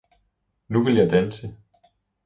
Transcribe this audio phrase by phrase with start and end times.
[0.69, 1.57] 'Nu vil jeg danse!